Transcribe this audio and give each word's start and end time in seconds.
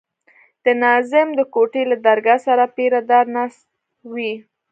د 0.63 0.65
ناظم 0.81 1.27
د 1.35 1.41
کوټې 1.53 1.83
له 1.91 1.97
درګاه 2.07 2.39
سره 2.47 2.63
پيره 2.75 2.99
دار 3.11 3.25
ناست 3.35 3.61
وي. 4.13 4.33